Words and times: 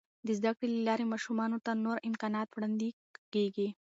د 0.25 0.27
زده 0.37 0.51
کړې 0.57 0.69
له 0.75 0.81
لارې، 0.87 1.09
ماشومانو 1.13 1.57
ته 1.65 1.71
نور 1.85 1.97
امکانات 2.09 2.47
وړاندې 2.51 2.89
کیږي. 3.33 3.67